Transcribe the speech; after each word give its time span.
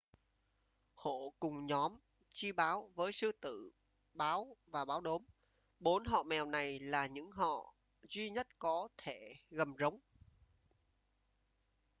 hổ 0.93 1.33
cùng 1.39 1.65
nhóm 1.65 1.97
chi 2.33 2.51
báo 2.51 2.89
với 2.95 3.11
sư 3.11 3.31
tử 3.31 3.71
báo 4.13 4.57
và 4.65 4.85
báo 4.85 5.01
đốm. 5.01 5.23
bốn 5.79 6.05
họ 6.05 6.23
mèo 6.23 6.45
này 6.45 6.79
là 6.79 7.05
những 7.05 7.31
họ 7.31 7.73
duy 8.03 8.29
nhất 8.29 8.47
có 8.59 8.87
thể 8.97 9.35
gầm 9.51 9.75
rống 9.79 9.99